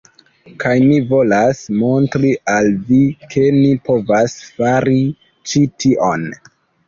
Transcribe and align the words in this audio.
Kaj 0.61 0.71
mi 0.83 0.93
volas 1.09 1.59
montri 1.81 2.31
al 2.53 2.71
vi, 2.87 3.01
ke 3.35 3.45
ni 3.57 3.69
povas 3.89 4.35
fari 4.57 4.99
ĉi 5.51 5.63
tion. 5.85 6.27